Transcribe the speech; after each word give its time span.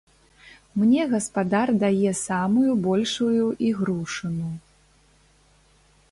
Мне 0.83 1.01
гаспадар 1.11 1.67
дае 1.83 2.11
самую 2.27 2.71
большую 2.87 3.45
ігрушыну. 3.67 4.49